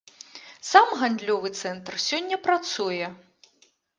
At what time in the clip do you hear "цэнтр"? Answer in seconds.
1.61-1.93